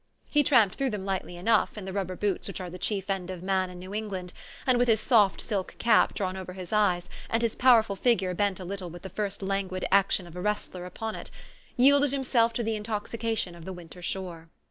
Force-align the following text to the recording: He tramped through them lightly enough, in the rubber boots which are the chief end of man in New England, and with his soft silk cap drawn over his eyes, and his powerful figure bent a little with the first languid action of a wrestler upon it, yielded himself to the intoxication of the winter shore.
He 0.31 0.41
tramped 0.41 0.73
through 0.73 0.89
them 0.89 1.05
lightly 1.05 1.35
enough, 1.37 1.77
in 1.77 1.85
the 1.85 1.93
rubber 1.93 2.15
boots 2.15 2.47
which 2.47 2.59
are 2.59 2.71
the 2.71 2.79
chief 2.79 3.07
end 3.07 3.29
of 3.29 3.43
man 3.43 3.69
in 3.69 3.77
New 3.77 3.93
England, 3.93 4.33
and 4.65 4.79
with 4.79 4.87
his 4.87 4.99
soft 4.99 5.39
silk 5.39 5.75
cap 5.77 6.15
drawn 6.15 6.35
over 6.35 6.53
his 6.53 6.73
eyes, 6.73 7.07
and 7.29 7.43
his 7.43 7.53
powerful 7.53 7.95
figure 7.95 8.33
bent 8.33 8.59
a 8.59 8.65
little 8.65 8.89
with 8.89 9.03
the 9.03 9.09
first 9.11 9.43
languid 9.43 9.85
action 9.91 10.25
of 10.25 10.35
a 10.35 10.41
wrestler 10.41 10.87
upon 10.87 11.13
it, 11.13 11.29
yielded 11.77 12.11
himself 12.11 12.51
to 12.53 12.63
the 12.63 12.75
intoxication 12.75 13.53
of 13.53 13.63
the 13.63 13.73
winter 13.73 14.01
shore. 14.01 14.49